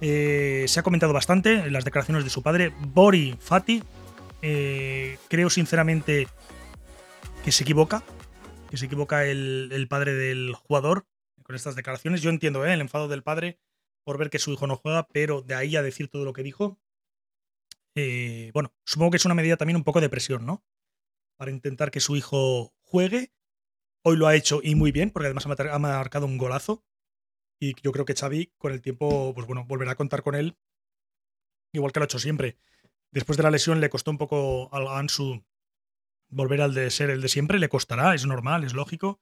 eh, 0.02 0.66
se 0.68 0.78
ha 0.78 0.82
comentado 0.82 1.14
bastante 1.14 1.54
en 1.54 1.72
las 1.72 1.86
declaraciones 1.86 2.22
de 2.22 2.28
su 2.28 2.42
padre, 2.42 2.70
Bori 2.80 3.38
Fati. 3.40 3.82
Eh, 4.42 5.16
creo 5.28 5.48
sinceramente 5.48 6.28
que 7.42 7.50
se 7.50 7.62
equivoca, 7.62 8.02
que 8.68 8.76
se 8.76 8.84
equivoca 8.84 9.24
el, 9.24 9.86
padre 9.88 10.12
del 10.12 10.52
jugador 10.52 11.06
con 11.42 11.56
estas 11.56 11.74
declaraciones. 11.74 12.20
Yo 12.20 12.28
entiendo 12.28 12.66
eh, 12.66 12.74
el 12.74 12.82
enfado 12.82 13.08
del 13.08 13.22
padre 13.22 13.58
por 14.04 14.18
ver 14.18 14.28
que 14.28 14.38
su 14.38 14.52
hijo 14.52 14.66
no 14.66 14.76
juega, 14.76 15.08
pero 15.14 15.40
de 15.40 15.54
ahí 15.54 15.76
a 15.76 15.82
decir 15.82 16.08
todo 16.10 16.26
lo 16.26 16.34
que 16.34 16.42
dijo, 16.42 16.78
bueno, 18.52 18.70
supongo 18.84 19.12
que 19.12 19.16
es 19.16 19.24
una 19.24 19.34
medida 19.34 19.56
también 19.56 19.76
un 19.76 19.84
poco 19.84 20.02
de 20.02 20.10
presión, 20.10 20.44
¿no? 20.44 20.62
Para 21.38 21.52
intentar 21.52 21.90
que 21.90 22.00
su 22.00 22.16
hijo 22.16 22.74
juegue. 22.82 23.32
Hoy 24.04 24.16
lo 24.16 24.26
ha 24.26 24.34
hecho 24.34 24.60
y 24.62 24.74
muy 24.74 24.92
bien, 24.92 25.10
porque 25.10 25.26
además 25.26 25.46
ha 25.46 25.78
marcado 25.78 26.26
un 26.26 26.38
golazo. 26.38 26.84
Y 27.60 27.74
yo 27.82 27.92
creo 27.92 28.04
que 28.04 28.14
Xavi, 28.14 28.52
con 28.56 28.72
el 28.72 28.80
tiempo, 28.80 29.34
pues 29.34 29.46
bueno, 29.46 29.64
volverá 29.64 29.92
a 29.92 29.96
contar 29.96 30.22
con 30.22 30.34
él, 30.34 30.56
igual 31.72 31.92
que 31.92 32.00
lo 32.00 32.04
ha 32.04 32.06
hecho 32.06 32.20
siempre. 32.20 32.56
Después 33.10 33.36
de 33.36 33.42
la 33.42 33.50
lesión 33.50 33.80
le 33.80 33.90
costó 33.90 34.10
un 34.10 34.18
poco 34.18 34.72
a 34.72 34.98
Ansu 34.98 35.44
volver 36.28 36.60
al 36.60 36.74
de 36.74 36.90
ser 36.90 37.10
el 37.10 37.22
de 37.22 37.28
siempre, 37.28 37.58
le 37.58 37.68
costará, 37.68 38.14
es 38.14 38.26
normal, 38.26 38.64
es 38.64 38.74
lógico, 38.74 39.20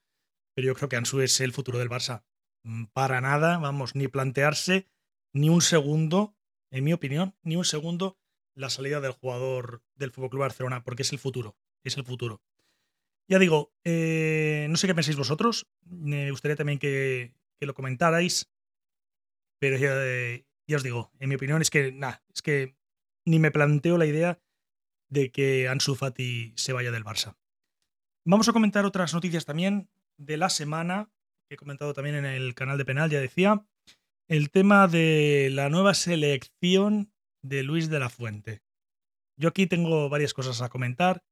pero 0.55 0.67
yo 0.67 0.75
creo 0.75 0.89
que 0.89 0.97
Ansu 0.97 1.21
es 1.21 1.41
el 1.41 1.53
futuro 1.53 1.79
del 1.79 1.89
Barça. 1.89 2.25
Mm, 2.65 2.87
para 2.93 3.21
nada, 3.21 3.59
vamos, 3.59 3.95
ni 3.95 4.09
plantearse 4.09 4.89
ni 5.33 5.49
un 5.49 5.63
segundo, 5.63 6.37
en 6.71 6.85
mi 6.85 6.93
opinión, 6.93 7.37
ni 7.43 7.57
un 7.57 7.65
segundo 7.65 8.19
la 8.55 8.71
salida 8.71 9.01
del 9.01 9.13
jugador 9.13 9.83
del 9.95 10.13
Club 10.13 10.39
Barcelona, 10.39 10.83
porque 10.83 11.03
es 11.03 11.13
el 11.13 11.19
futuro, 11.19 11.57
es 11.85 11.97
el 11.97 12.05
futuro. 12.05 12.43
Ya 13.29 13.39
digo, 13.39 13.73
eh, 13.85 14.67
no 14.71 14.77
sé 14.77 14.87
qué 14.87 14.95
pensáis 14.95 15.17
vosotros, 15.17 15.67
me 15.85 16.31
gustaría 16.31 16.57
también 16.57 16.79
que, 16.79 17.35
lo 17.61 17.75
comentarais. 17.75 18.51
Pero 19.59 19.77
ya, 19.79 20.77
os 20.77 20.83
digo, 20.83 21.11
en 21.19 21.29
mi 21.29 21.35
opinión 21.35 21.63
es 21.63 21.71
que, 21.71 21.91
nada, 21.93 22.23
es 22.33 22.43
que 22.43 22.77
ni 23.25 23.39
me 23.39 23.51
planteo 23.51 23.99
la 23.99 24.07
idea 24.07 24.41
de 25.09 25.33
que 25.33 25.69
Ansu 25.69 25.95
Fati 25.95 26.53
se 26.57 26.73
vaya 26.73 26.93
del 26.93 27.05
Barça. 27.05 27.37
Vamos 28.25 28.49
a 28.49 28.53
comentar 28.53 28.85
otras 28.85 29.15
noticias 29.15 29.45
también 29.45 29.89
de 30.19 30.37
la 30.37 30.51
semana, 30.51 31.11
que 31.49 31.55
he 31.55 31.59
comentado 31.59 31.95
también 31.95 32.17
en 32.17 32.27
el 32.27 32.55
canal 32.55 32.79
de 32.79 32.85
Penal, 32.85 33.11
ya 33.11 33.21
decía, 33.21 33.67
el 34.29 34.51
tema 34.51 34.89
de 34.89 35.49
la 35.53 35.69
nueva 35.69 35.95
selección 35.95 37.13
de 37.43 37.63
Luis 37.63 37.89
de 37.89 38.01
la 38.01 38.11
Fuente. 38.11 38.63
Yo 39.37 39.49
aquí 39.49 39.67
tengo 39.67 40.09
varias 40.09 40.35
cosas 40.35 40.63
a 40.63 40.69
comentar. 40.69 41.23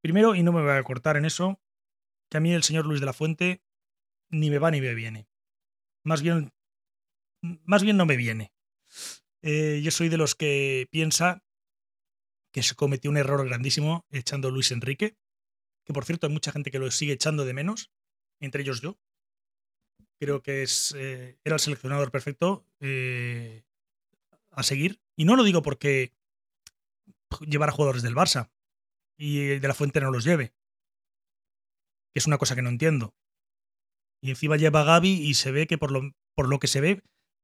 Primero, 0.00 0.34
y 0.34 0.42
no 0.42 0.52
me 0.52 0.62
voy 0.62 0.72
a 0.72 0.82
cortar 0.82 1.16
en 1.16 1.24
eso, 1.24 1.60
que 2.30 2.38
a 2.38 2.40
mí 2.40 2.52
el 2.52 2.62
señor 2.62 2.86
Luis 2.86 3.00
de 3.00 3.06
la 3.06 3.12
Fuente 3.12 3.62
ni 4.30 4.50
me 4.50 4.58
va 4.58 4.70
ni 4.70 4.80
me 4.80 4.94
viene. 4.94 5.28
Más 6.04 6.22
bien, 6.22 6.52
más 7.42 7.82
bien 7.82 7.96
no 7.96 8.06
me 8.06 8.16
viene. 8.16 8.52
Eh, 9.42 9.80
yo 9.82 9.90
soy 9.90 10.08
de 10.08 10.16
los 10.16 10.34
que 10.34 10.88
piensa 10.90 11.44
que 12.52 12.62
se 12.62 12.74
cometió 12.74 13.10
un 13.10 13.16
error 13.16 13.46
grandísimo 13.46 14.06
echando 14.10 14.48
a 14.48 14.50
Luis 14.50 14.70
Enrique, 14.72 15.16
que 15.84 15.92
por 15.92 16.04
cierto 16.04 16.26
hay 16.26 16.32
mucha 16.32 16.52
gente 16.52 16.70
que 16.70 16.78
lo 16.78 16.90
sigue 16.90 17.12
echando 17.12 17.44
de 17.44 17.54
menos, 17.54 17.90
entre 18.40 18.62
ellos 18.62 18.80
yo. 18.80 18.98
Creo 20.18 20.42
que 20.42 20.62
es, 20.62 20.94
eh, 20.96 21.38
era 21.44 21.56
el 21.56 21.60
seleccionador 21.60 22.10
perfecto 22.10 22.66
eh, 22.80 23.64
a 24.50 24.62
seguir. 24.62 25.00
Y 25.16 25.24
no 25.24 25.36
lo 25.36 25.44
digo 25.44 25.62
porque 25.62 26.12
llevar 27.40 27.68
a 27.68 27.72
jugadores 27.72 28.02
del 28.02 28.14
Barça 28.14 28.50
y 29.20 29.58
de 29.58 29.68
la 29.68 29.74
Fuente 29.74 30.00
no 30.00 30.10
los 30.10 30.24
lleve, 30.24 30.54
que 32.12 32.18
es 32.18 32.26
una 32.26 32.38
cosa 32.38 32.54
que 32.54 32.62
no 32.62 32.70
entiendo. 32.70 33.14
Y 34.22 34.30
encima 34.30 34.56
lleva 34.56 34.80
a 34.80 34.84
Gaby 34.84 35.10
y 35.10 35.34
se 35.34 35.52
ve 35.52 35.66
que 35.66 35.76
por 35.76 35.92
lo, 35.92 36.12
por 36.34 36.48
lo 36.48 36.58
que 36.58 36.68
se 36.68 36.80
ve 36.80 37.02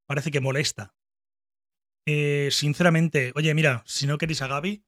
parece 0.08 0.30
que 0.30 0.40
molesta. 0.40 0.94
Eh, 2.06 2.48
sinceramente, 2.50 3.32
oye, 3.34 3.52
mira, 3.54 3.82
si 3.86 4.06
no 4.06 4.16
queréis 4.16 4.40
a 4.40 4.46
Gaby, 4.46 4.86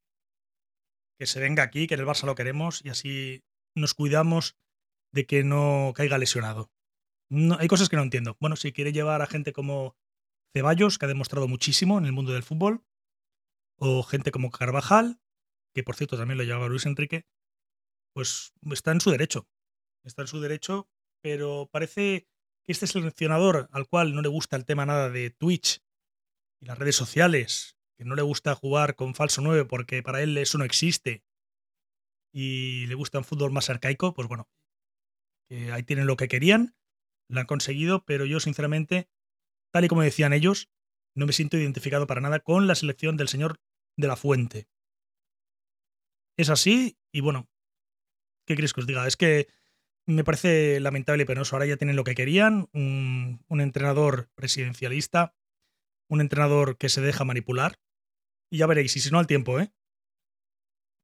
que 1.19 1.27
se 1.27 1.41
venga 1.41 1.63
aquí, 1.63 1.87
que 1.87 1.95
en 1.95 2.01
el 2.01 2.07
Barça 2.07 2.25
lo 2.25 2.35
queremos 2.35 2.83
y 2.85 2.89
así 2.89 3.45
nos 3.77 3.93
cuidamos 3.93 4.57
de 5.13 5.27
que 5.27 5.45
no 5.45 5.93
caiga 5.95 6.17
lesionado. 6.17 6.71
No, 7.31 7.59
hay 7.59 7.69
cosas 7.69 7.91
que 7.91 7.97
no 7.97 8.03
entiendo. 8.03 8.39
Bueno, 8.41 8.57
si 8.57 8.73
quiere 8.73 8.93
llevar 8.93 9.21
a 9.21 9.27
gente 9.27 9.53
como 9.53 9.97
Ceballos, 10.55 10.97
que 10.97 11.05
ha 11.05 11.09
demostrado 11.09 11.49
muchísimo 11.49 11.99
en 11.99 12.07
el 12.07 12.13
mundo 12.13 12.33
del 12.33 12.45
fútbol, 12.45 12.83
o 13.77 14.03
gente 14.03 14.31
como 14.31 14.51
Carvajal, 14.51 15.21
que 15.75 15.83
por 15.83 15.97
cierto 15.97 16.17
también 16.17 16.39
lo 16.39 16.45
llevaba 16.45 16.69
Luis 16.69 16.87
Enrique, 16.87 17.27
pues 18.15 18.53
está 18.71 18.93
en 18.93 19.01
su 19.01 19.11
derecho. 19.11 19.49
Está 20.05 20.23
en 20.23 20.29
su 20.29 20.41
derecho 20.41 20.89
pero 21.21 21.69
parece 21.71 22.29
que 22.67 22.73
este 22.73 22.87
seleccionador 22.87 23.69
al 23.73 23.89
cual 23.89 24.15
no 24.15 24.23
le 24.23 24.29
gusta 24.29 24.57
el 24.57 24.65
tema 24.65 24.87
nada 24.87 25.11
de 25.11 25.31
Twitch 25.31 25.83
y 26.61 26.67
las 26.67 26.79
redes 26.79 26.97
sociales, 26.97 27.77
que 27.97 28.05
no 28.05 28.15
le 28.15 28.23
gusta 28.23 28.55
jugar 28.55 28.95
con 28.95 29.15
falso 29.15 29.41
9 29.41 29.65
porque 29.65 30.03
para 30.03 30.23
él 30.23 30.37
eso 30.39 30.59
no 30.59 30.65
existe 30.65 31.25
y 32.33 32.87
le 32.87 32.95
gusta 32.95 33.19
un 33.19 33.25
fútbol 33.25 33.53
más 33.53 33.71
arcaico, 33.71 34.15
pues 34.15 34.29
bueno, 34.29 34.49
ahí 35.73 35.83
tienen 35.83 36.07
lo 36.07 36.17
que 36.17 36.29
querían, 36.29 36.77
lo 37.29 37.41
han 37.41 37.47
conseguido, 37.47 38.05
pero 38.05 38.27
yo 38.27 38.39
sinceramente, 38.39 39.09
tal 39.73 39.85
y 39.85 39.89
como 39.89 40.03
decían 40.03 40.33
ellos, 40.33 40.71
no 41.17 41.27
me 41.27 41.33
siento 41.33 41.57
identificado 41.57 42.07
para 42.07 42.21
nada 42.21 42.41
con 42.41 42.67
la 42.67 42.75
selección 42.75 43.17
del 43.17 43.29
señor 43.29 43.61
de 43.97 44.09
la 44.09 44.17
Fuente. 44.17 44.69
Es 46.39 46.51
así 46.51 46.97
y 47.13 47.21
bueno, 47.21 47.51
¿qué 48.47 48.55
queréis 48.55 48.73
que 48.73 48.81
os 48.81 48.87
diga? 48.87 49.07
Es 49.07 49.17
que 49.17 49.49
me 50.07 50.25
parece 50.25 50.79
lamentable 50.79 51.25
y 51.25 51.27
penoso. 51.27 51.57
Ahora 51.57 51.67
ya 51.67 51.77
tienen 51.77 51.97
lo 51.97 52.05
que 52.05 52.15
querían, 52.15 52.69
un, 52.73 53.41
entrenador 53.61 54.31
presidencialista, 54.37 55.35
un 56.09 56.21
entrenador 56.21 56.79
que 56.79 56.89
se 56.89 57.01
deja 57.01 57.25
manipular. 57.25 57.81
Y 58.51 58.59
ya 58.59 58.67
veréis, 58.67 58.97
y 58.97 59.01
si 59.01 59.11
no 59.11 59.19
al 59.19 59.27
tiempo, 59.27 59.61
¿eh? 59.61 59.73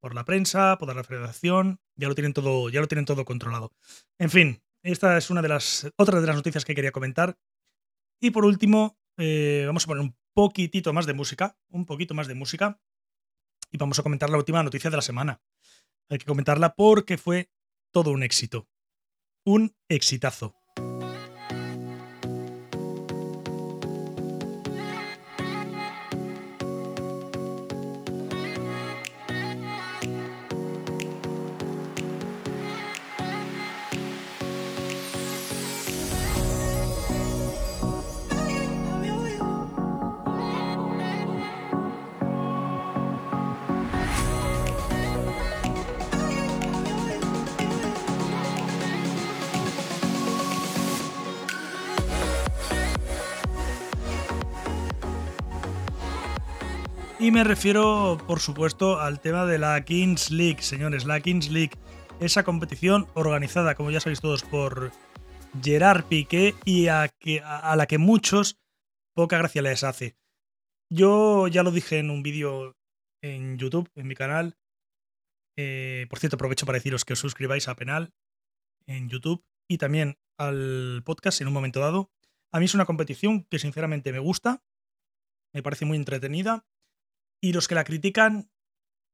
Por 0.01 0.15
la 0.15 0.25
prensa, 0.25 0.79
por 0.79 0.95
la 0.95 1.05
federación, 1.05 1.81
ya 1.97 2.09
lo 2.09 2.15
tienen 2.15 2.33
todo, 2.33 2.71
ya 2.71 2.81
lo 2.81 2.87
tienen 2.87 3.05
todo 3.05 3.25
controlado. 3.25 3.73
En 4.19 4.31
fin, 4.31 4.63
esta 4.83 5.19
es 5.19 5.31
una 5.31 5.43
de 5.43 5.49
las 5.49 5.91
otras 5.97 6.21
de 6.21 6.27
las 6.29 6.37
noticias 6.37 6.65
que 6.65 6.75
quería 6.75 6.93
comentar. 6.93 7.37
Y 8.21 8.31
por 8.31 8.45
último, 8.45 8.99
eh, 9.19 9.65
vamos 9.67 9.85
a 9.85 9.87
poner 9.89 10.03
un 10.03 10.17
poquitito 10.33 10.93
más 10.93 11.07
de 11.07 11.15
música, 11.15 11.59
un 11.69 11.87
poquito 11.87 12.15
más 12.15 12.29
de 12.29 12.35
música, 12.35 12.81
y 13.75 13.77
vamos 13.77 13.99
a 13.99 14.05
comentar 14.05 14.31
la 14.31 14.39
última 14.39 14.63
noticia 14.63 14.89
de 14.89 14.97
la 14.97 15.03
semana. 15.03 15.43
Hay 16.09 16.19
que 16.19 16.27
comentarla 16.27 16.77
porque 16.77 17.19
fue 17.19 17.51
todo 17.91 18.13
un 18.13 18.23
éxito 18.23 18.69
un 19.45 19.77
exitazo. 19.89 20.57
Y 57.25 57.31
me 57.31 57.43
refiero, 57.43 58.19
por 58.27 58.39
supuesto, 58.39 59.01
al 59.01 59.19
tema 59.19 59.47
de 59.47 59.59
la 59.59 59.83
Kings 59.83 60.31
League, 60.31 60.61
señores. 60.61 61.07
La 61.07 61.21
Kings 61.21 61.49
League, 61.49 61.71
esa 62.21 62.45
competición 62.45 63.07
organizada, 63.15 63.75
como 63.75 63.91
ya 63.91 63.99
sabéis 63.99 64.21
todos, 64.21 64.43
por 64.43 64.93
Gerard 65.63 66.05
Piqué 66.05 66.55
y 66.67 66.89
a, 66.89 67.09
que, 67.09 67.41
a 67.41 67.75
la 67.77 67.87
que 67.87 67.97
muchos 67.97 68.61
poca 69.15 69.39
gracia 69.39 69.63
les 69.63 69.85
hace. 69.85 70.19
Yo 70.93 71.49
ya 71.49 71.63
lo 71.63 71.71
dije 71.71 71.99
en 71.99 72.11
un 72.11 72.23
vídeo 72.23 72.77
en 73.23 73.57
YouTube, 73.57 73.91
en 73.95 74.07
mi 74.07 74.15
canal. 74.15 74.59
Eh, 75.57 76.07
por 76.11 76.19
cierto, 76.19 76.37
aprovecho 76.37 76.67
para 76.67 76.77
deciros 76.77 77.07
que 77.07 77.15
os 77.15 77.21
suscribáis 77.21 77.69
a 77.69 77.75
Penal 77.75 78.13
en 78.87 79.09
YouTube 79.09 79.43
y 79.67 79.79
también 79.79 80.19
al 80.37 81.01
podcast 81.07 81.41
en 81.41 81.47
un 81.47 81.55
momento 81.55 81.81
dado. 81.81 82.11
A 82.53 82.59
mí 82.59 82.67
es 82.67 82.75
una 82.75 82.85
competición 82.85 83.45
que 83.45 83.59
sinceramente 83.59 84.13
me 84.13 84.19
gusta, 84.19 84.63
me 85.55 85.63
parece 85.63 85.87
muy 85.87 85.97
entretenida 85.97 86.67
y 87.45 87.53
los 87.53 87.69
que 87.69 87.75
la 87.75 87.85
critican, 87.85 88.51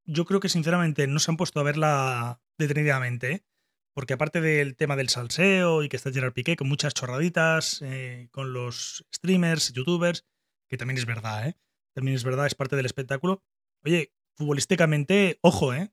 yo 0.05 0.25
creo 0.25 0.39
que 0.39 0.49
sinceramente 0.49 1.09
no 1.09 1.19
se 1.19 1.33
han 1.33 1.37
puesto 1.37 1.59
a 1.59 1.65
verla 1.65 2.41
detenidamente, 2.59 3.33
¿eh? 3.33 3.45
porque 3.93 4.13
aparte 4.13 4.41
del 4.41 4.77
tema 4.77 4.95
del 4.95 5.09
salseo 5.09 5.83
y 5.83 5.89
que 5.89 5.97
está 5.97 6.13
Gerard 6.13 6.33
Piqué 6.33 6.55
con 6.55 6.69
muchas 6.69 6.95
chorraditas, 6.95 7.83
eh, 7.83 8.29
con 8.31 8.53
los 8.53 9.05
streamers, 9.13 9.73
youtubers, 9.73 10.29
que 10.69 10.77
también 10.77 10.97
es 10.97 11.07
verdad, 11.07 11.49
¿eh? 11.49 11.59
También 11.93 12.15
es 12.15 12.23
verdad, 12.23 12.47
es 12.47 12.55
parte 12.55 12.77
del 12.77 12.87
espectáculo. 12.87 13.43
Oye, 13.85 14.15
futbolísticamente, 14.37 15.41
ojo, 15.43 15.75
¿eh? 15.75 15.93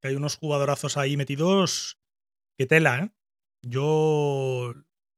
Que 0.00 0.08
hay 0.08 0.14
unos 0.14 0.36
jugadorazos 0.36 0.96
ahí 0.96 1.16
metidos 1.16 1.98
que 2.56 2.66
tela, 2.66 3.00
¿eh? 3.00 3.10
Yo 3.62 4.72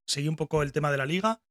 seguí 0.07 0.27
un 0.27 0.35
poco 0.35 0.63
el 0.63 0.71
tema 0.71 0.89
de 0.89 0.97
la 0.97 1.05
liga, 1.05 1.43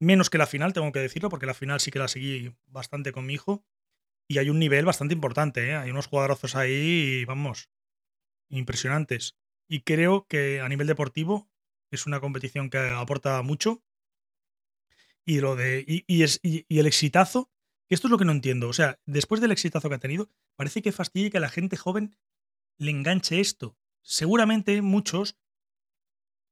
menos 0.00 0.30
que 0.30 0.38
la 0.38 0.48
final, 0.48 0.72
tengo 0.72 0.90
que 0.90 0.98
decirlo, 0.98 1.30
porque 1.30 1.46
la 1.46 1.54
final 1.54 1.78
sí 1.78 1.92
que 1.92 2.00
la 2.00 2.08
seguí 2.08 2.56
bastante 2.66 3.12
con 3.12 3.24
mi 3.24 3.34
hijo. 3.34 3.64
Y 4.28 4.38
hay 4.38 4.48
un 4.50 4.58
nivel 4.58 4.84
bastante 4.84 5.14
importante, 5.14 5.68
¿eh? 5.68 5.76
hay 5.76 5.90
unos 5.90 6.06
jugadorazos 6.06 6.56
ahí, 6.56 7.24
vamos, 7.26 7.68
impresionantes. 8.48 9.36
Y 9.68 9.80
creo 9.80 10.26
que 10.26 10.60
a 10.60 10.68
nivel 10.68 10.86
deportivo 10.86 11.50
es 11.90 12.06
una 12.06 12.20
competición 12.20 12.70
que 12.70 12.78
aporta 12.78 13.40
mucho. 13.42 13.82
Y, 15.26 15.40
lo 15.40 15.56
de, 15.56 15.84
y, 15.86 16.22
es, 16.22 16.40
y, 16.42 16.66
el 16.68 16.86
exitazo, 16.86 17.50
esto 17.88 18.08
es 18.08 18.10
lo 18.10 18.18
que 18.18 18.24
no 18.26 18.32
entiendo. 18.32 18.68
O 18.68 18.72
sea, 18.72 19.00
después 19.06 19.40
del 19.40 19.52
exitazo 19.52 19.88
que 19.88 19.94
ha 19.94 20.00
tenido, 20.00 20.30
parece 20.56 20.82
que 20.82 20.92
fastidia 20.92 21.30
que 21.30 21.38
a 21.38 21.40
la 21.40 21.48
gente 21.48 21.76
joven 21.76 22.16
le 22.78 22.90
enganche 22.90 23.40
esto. 23.40 23.76
Seguramente 24.02 24.82
muchos, 24.82 25.36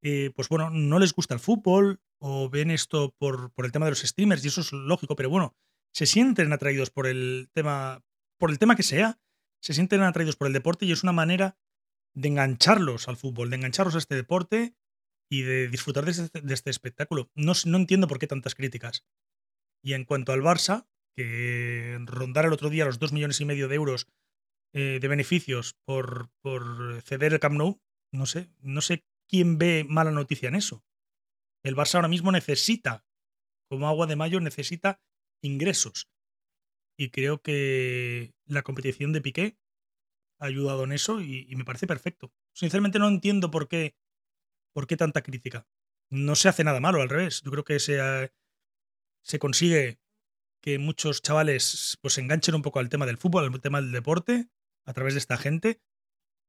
eh, 0.02 0.30
pues 0.34 0.48
bueno, 0.48 0.70
no 0.70 0.98
les 0.98 1.12
gusta 1.12 1.34
el 1.34 1.40
fútbol 1.40 2.00
o 2.18 2.48
ven 2.48 2.70
esto 2.70 3.14
por, 3.18 3.52
por 3.52 3.66
el 3.66 3.72
tema 3.72 3.86
de 3.86 3.92
los 3.92 4.00
streamers, 4.00 4.44
y 4.44 4.48
eso 4.48 4.60
es 4.60 4.72
lógico, 4.72 5.16
pero 5.16 5.28
bueno, 5.28 5.56
se 5.92 6.06
sienten 6.06 6.52
atraídos 6.52 6.90
por 6.90 7.06
el 7.06 7.50
tema, 7.52 8.04
por 8.38 8.50
el 8.50 8.58
tema 8.58 8.76
que 8.76 8.82
sea, 8.82 9.20
se 9.60 9.74
sienten 9.74 10.02
atraídos 10.02 10.36
por 10.36 10.46
el 10.46 10.52
deporte 10.52 10.86
y 10.86 10.92
es 10.92 11.02
una 11.02 11.12
manera 11.12 11.58
de 12.14 12.28
engancharlos 12.28 13.08
al 13.08 13.16
fútbol, 13.16 13.50
de 13.50 13.56
engancharlos 13.56 13.94
a 13.94 13.98
este 13.98 14.14
deporte 14.14 14.74
y 15.30 15.42
de 15.42 15.68
disfrutar 15.68 16.04
de 16.04 16.10
este, 16.10 16.42
este 16.52 16.70
espectáculo. 16.70 17.30
No, 17.34 17.52
no, 17.64 17.76
entiendo 17.76 18.08
por 18.08 18.18
qué 18.18 18.26
tantas 18.26 18.54
críticas. 18.54 19.06
Y 19.82 19.94
en 19.94 20.04
cuanto 20.04 20.32
al 20.32 20.42
Barça, 20.42 20.88
que 21.14 21.98
rondara 22.04 22.48
el 22.48 22.54
otro 22.54 22.70
día 22.70 22.84
los 22.84 22.98
2 22.98 23.12
millones 23.12 23.40
y 23.40 23.44
medio 23.44 23.68
de 23.68 23.74
euros 23.74 24.08
eh, 24.74 24.98
de 25.00 25.08
beneficios 25.08 25.76
por, 25.84 26.30
por 26.40 27.02
ceder 27.02 27.32
el 27.32 27.40
Camp 27.40 27.56
Nou, 27.56 27.80
no 28.12 28.26
sé, 28.26 28.50
no 28.60 28.80
sé 28.80 29.04
quién 29.28 29.58
ve 29.58 29.84
mala 29.88 30.10
noticia 30.10 30.48
en 30.48 30.54
eso. 30.54 30.84
El 31.62 31.76
Barça 31.76 31.96
ahora 31.96 32.08
mismo 32.08 32.32
necesita, 32.32 33.06
como 33.68 33.88
agua 33.88 34.06
de 34.06 34.16
mayo, 34.16 34.40
necesita 34.40 35.00
ingresos. 35.42 36.08
Y 36.96 37.10
creo 37.10 37.42
que 37.42 38.34
la 38.46 38.62
competición 38.62 39.12
de 39.12 39.20
Piqué 39.20 39.58
ha 40.38 40.46
ayudado 40.46 40.84
en 40.84 40.92
eso 40.92 41.20
y, 41.20 41.54
me 41.56 41.64
parece 41.64 41.86
perfecto. 41.86 42.32
Sinceramente 42.54 42.98
no 42.98 43.08
entiendo 43.08 43.50
por 43.50 43.68
qué 43.68 43.94
¿Por 44.72 44.86
qué 44.86 44.96
tanta 44.96 45.22
crítica? 45.22 45.66
No 46.10 46.34
se 46.34 46.48
hace 46.48 46.64
nada 46.64 46.80
malo, 46.80 47.02
al 47.02 47.08
revés. 47.08 47.42
Yo 47.42 47.50
creo 47.50 47.64
que 47.64 47.78
se, 47.78 47.98
eh, 47.98 48.32
se 49.22 49.38
consigue 49.38 50.00
que 50.62 50.78
muchos 50.78 51.22
chavales 51.22 51.98
pues, 52.00 52.14
se 52.14 52.20
enganchen 52.20 52.54
un 52.54 52.62
poco 52.62 52.78
al 52.78 52.88
tema 52.88 53.06
del 53.06 53.18
fútbol, 53.18 53.44
al 53.44 53.60
tema 53.60 53.80
del 53.80 53.92
deporte, 53.92 54.48
a 54.84 54.92
través 54.92 55.14
de 55.14 55.18
esta 55.18 55.36
gente. 55.36 55.82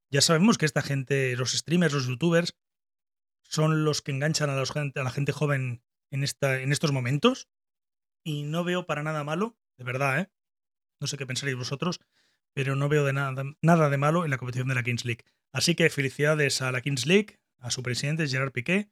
Ya 0.09 0.21
sabemos 0.21 0.57
que 0.57 0.65
esta 0.65 0.81
gente, 0.81 1.35
los 1.35 1.53
streamers, 1.53 1.93
los 1.93 2.07
youtubers, 2.07 2.55
son 3.43 3.83
los 3.83 4.01
que 4.01 4.11
enganchan 4.11 4.49
a, 4.49 4.53
a 4.53 5.03
la 5.03 5.11
gente 5.11 5.31
joven 5.31 5.83
en, 6.11 6.23
esta, 6.23 6.61
en 6.61 6.71
estos 6.71 6.91
momentos. 6.91 7.49
Y 8.23 8.43
no 8.43 8.63
veo 8.63 8.85
para 8.85 9.03
nada 9.03 9.23
malo, 9.23 9.57
de 9.77 9.83
verdad, 9.83 10.19
¿eh? 10.19 10.31
No 10.99 11.07
sé 11.07 11.17
qué 11.17 11.25
pensaréis 11.25 11.57
vosotros, 11.57 11.99
pero 12.53 12.75
no 12.75 12.87
veo 12.87 13.03
de 13.03 13.13
nada, 13.13 13.43
nada 13.61 13.89
de 13.89 13.97
malo 13.97 14.23
en 14.23 14.31
la 14.31 14.37
competición 14.37 14.69
de 14.69 14.75
la 14.75 14.83
Kings 14.83 15.05
League. 15.05 15.25
Así 15.51 15.75
que 15.75 15.89
felicidades 15.89 16.61
a 16.61 16.71
la 16.71 16.81
Kings 16.81 17.05
League, 17.05 17.39
a 17.57 17.71
su 17.71 17.83
presidente 17.83 18.27
Gerard 18.27 18.51
Piqué 18.51 18.89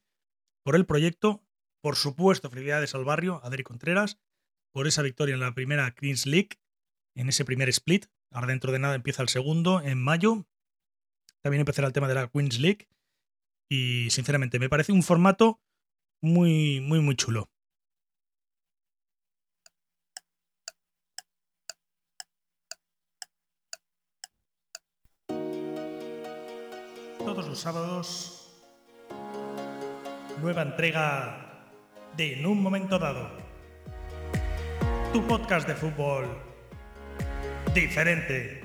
por 0.64 0.76
el 0.76 0.86
proyecto. 0.86 1.44
Por 1.82 1.96
supuesto, 1.96 2.50
felicidades 2.50 2.94
al 2.94 3.06
barrio, 3.06 3.44
a 3.44 3.50
Derek 3.50 3.66
Contreras, 3.66 4.20
por 4.72 4.88
esa 4.88 5.02
victoria 5.02 5.34
en 5.34 5.40
la 5.42 5.54
primera 5.54 5.92
Queens 5.96 6.26
League, 6.26 6.60
en 7.16 7.30
ese 7.30 7.46
primer 7.46 7.70
split. 7.70 8.06
Ahora 8.32 8.48
dentro 8.48 8.72
de 8.72 8.80
nada 8.80 8.96
empieza 8.96 9.24
el 9.24 9.30
segundo 9.30 9.82
en 9.82 10.02
mayo. 10.02 10.48
También 11.42 11.62
empezará 11.62 11.88
el 11.88 11.94
tema 11.94 12.08
de 12.08 12.16
la 12.16 12.28
Queens 12.30 12.60
League. 12.60 12.88
Y 13.70 14.10
sinceramente, 14.12 14.60
me 14.60 14.70
parece 14.70 14.92
un 14.92 15.04
formato 15.04 15.62
muy, 16.22 16.82
muy, 16.82 17.00
muy 17.00 17.16
chulo. 17.16 17.51
Sábados 27.60 28.42
nueva 30.42 30.64
entrega 30.64 31.70
de 32.18 32.34
En 32.34 32.46
un 32.46 32.64
momento 32.64 32.98
dado. 32.98 33.30
Tu 35.14 35.26
podcast 35.28 35.68
de 35.68 35.76
fútbol 35.76 36.26
diferente. 37.74 38.62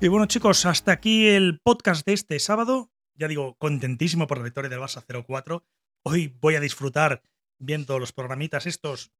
Y 0.00 0.08
bueno 0.08 0.26
chicos, 0.26 0.66
hasta 0.66 0.92
aquí 0.92 1.28
el 1.28 1.60
podcast 1.62 2.06
de 2.06 2.14
este 2.14 2.38
sábado. 2.38 2.90
Ya 3.14 3.28
digo, 3.28 3.56
contentísimo 3.58 4.26
por 4.26 4.38
la 4.38 4.44
victoria 4.44 4.70
del 4.70 4.80
Barça 4.80 5.04
0-4. 5.04 5.64
Hoy 6.04 6.36
voy 6.40 6.56
a 6.56 6.60
disfrutar 6.60 7.22
viendo 7.58 7.98
los 7.98 8.12
programitas 8.12 8.66
estos. 8.66 9.12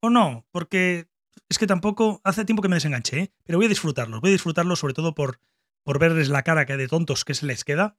O 0.00 0.10
no, 0.10 0.46
porque 0.52 1.08
es 1.48 1.58
que 1.58 1.66
tampoco 1.66 2.20
hace 2.24 2.44
tiempo 2.44 2.62
que 2.62 2.68
me 2.68 2.76
desenganché, 2.76 3.18
¿eh? 3.18 3.32
pero 3.44 3.58
voy 3.58 3.66
a 3.66 3.68
disfrutarlo. 3.68 4.20
Voy 4.20 4.30
a 4.30 4.32
disfrutarlo 4.32 4.76
sobre 4.76 4.94
todo 4.94 5.14
por, 5.14 5.40
por 5.82 5.98
verles 5.98 6.28
la 6.28 6.42
cara 6.42 6.66
que 6.66 6.76
de 6.76 6.88
tontos 6.88 7.24
que 7.24 7.34
se 7.34 7.46
les 7.46 7.64
queda 7.64 7.98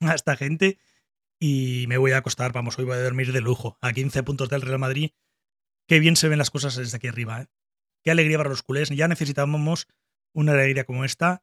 a 0.00 0.14
esta 0.14 0.36
gente. 0.36 0.78
Y 1.38 1.86
me 1.88 1.96
voy 1.96 2.12
a 2.12 2.18
acostar, 2.18 2.52
vamos, 2.52 2.78
hoy 2.78 2.84
voy 2.84 2.96
a 2.96 3.02
dormir 3.02 3.32
de 3.32 3.40
lujo. 3.40 3.78
A 3.80 3.92
15 3.92 4.22
puntos 4.22 4.48
del 4.48 4.62
Real 4.62 4.78
Madrid. 4.78 5.10
Qué 5.86 5.98
bien 5.98 6.16
se 6.16 6.28
ven 6.28 6.38
las 6.38 6.50
cosas 6.50 6.76
desde 6.76 6.96
aquí 6.96 7.08
arriba. 7.08 7.42
¿eh? 7.42 7.46
Qué 8.02 8.10
alegría 8.10 8.36
para 8.36 8.50
los 8.50 8.62
culés. 8.62 8.90
Ya 8.90 9.08
necesitábamos 9.08 9.86
una 10.34 10.52
alegría 10.52 10.84
como 10.84 11.04
esta. 11.04 11.42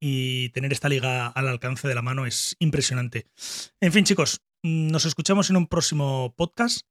Y 0.00 0.50
tener 0.50 0.72
esta 0.72 0.88
liga 0.88 1.26
al 1.26 1.48
alcance 1.48 1.88
de 1.88 1.94
la 1.94 2.02
mano 2.02 2.26
es 2.26 2.56
impresionante. 2.58 3.26
En 3.80 3.92
fin, 3.92 4.04
chicos, 4.04 4.42
nos 4.62 5.06
escuchamos 5.06 5.48
en 5.50 5.56
un 5.56 5.66
próximo 5.66 6.34
podcast. 6.36 6.86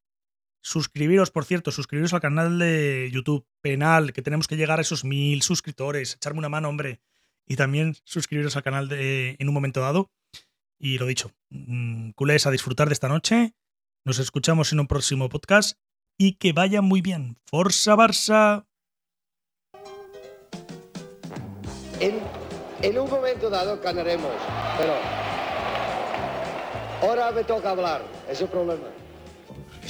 Suscribiros, 0.65 1.29
por 1.29 1.45
cierto, 1.45 1.69
suscribiros 1.69 2.15
al 2.15 2.21
canal 2.21 2.57
de 2.57 3.07
YouTube 3.13 3.45
Penal, 3.61 4.13
que 4.13 4.23
tenemos 4.23 4.47
que 4.47 4.57
llegar 4.57 4.79
a 4.79 4.81
esos 4.81 5.05
mil 5.05 5.43
suscriptores. 5.43 6.15
Echarme 6.15 6.39
una 6.39 6.49
mano, 6.49 6.69
hombre. 6.69 7.01
Y 7.45 7.55
también 7.55 7.95
suscribiros 8.03 8.55
al 8.55 8.63
canal 8.63 8.89
En 8.91 9.47
un 9.47 9.53
momento 9.53 9.81
dado. 9.81 10.09
Y 10.79 10.97
lo 10.97 11.05
dicho, 11.05 11.31
mm, 11.51 12.09
culés 12.13 12.47
a 12.47 12.51
disfrutar 12.51 12.87
de 12.87 12.93
esta 12.93 13.07
noche. 13.07 13.53
Nos 14.05 14.17
escuchamos 14.17 14.73
en 14.73 14.79
un 14.79 14.87
próximo 14.87 15.29
podcast. 15.29 15.77
Y 16.17 16.37
que 16.37 16.51
vaya 16.51 16.81
muy 16.81 17.01
bien. 17.01 17.37
Forza 17.45 17.95
Barça. 17.95 18.65
En, 21.99 22.19
en 22.81 22.97
un 22.97 23.07
momento 23.07 23.51
dado 23.51 23.79
ganaremos, 23.79 24.33
pero 24.79 24.95
ahora 27.03 27.29
me 27.29 27.43
toca 27.43 27.69
hablar. 27.69 28.01
Es 28.27 28.41
el 28.41 28.47
problema. 28.47 29.04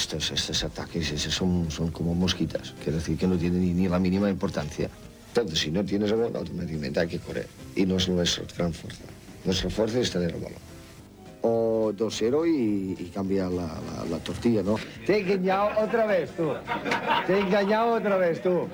Estos, 0.06 0.30
estos 0.30 0.64
ataques 0.64 1.08
son, 1.34 1.72
son 1.72 1.90
como 1.90 2.14
mosquitas, 2.14 2.76
quiere 2.84 3.00
decir 3.00 3.18
que 3.18 3.26
no 3.26 3.36
tienen 3.38 3.76
ni, 3.76 3.88
la 3.90 3.98
mínima 3.98 4.30
importancia. 4.30 4.88
Entonces, 5.30 5.58
si 5.58 5.72
no 5.72 5.84
tienes 5.84 6.12
el 6.12 6.18
balón, 6.18 6.36
automáticamente 6.36 7.00
hay 7.00 7.08
que 7.08 7.18
correr. 7.18 7.48
Y 7.76 7.88
no 7.88 7.98
es 7.98 8.08
nuestra 8.08 8.46
gran 8.56 8.72
fuerza. 8.72 9.02
Nuestra 9.44 9.72
fuerza 9.72 10.00
es 10.00 10.12
tener 10.12 10.36
el 10.36 10.42
balón. 10.42 10.60
O 11.42 11.92
2-0 11.98 12.48
y, 12.48 13.12
la, 13.16 13.50
la, 13.50 14.06
la, 14.08 14.20
tortilla, 14.20 14.62
¿no? 14.62 14.76
Te 15.08 15.16
he 15.16 15.22
engañado 15.22 15.72
otra 15.84 16.06
vez 16.06 16.30
tú. 16.38 16.54
Te 17.26 17.34
he 17.34 17.40
engañado 17.40 17.96
otra 17.96 18.18
vez 18.18 18.44
tú. 18.44 18.68